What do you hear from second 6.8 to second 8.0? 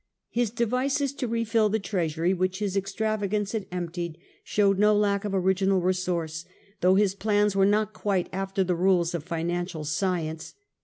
his plans were not